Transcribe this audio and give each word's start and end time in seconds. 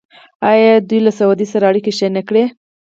آیا 0.51 0.73
دوی 0.89 0.99
له 1.05 1.11
سعودي 1.19 1.47
سره 1.51 1.63
اړیکې 1.69 1.91
ښې 1.97 2.07
نه 2.15 2.21
کړې؟ 2.27 2.43